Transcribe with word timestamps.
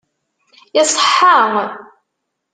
Iṣeḥḥa. 0.79 1.37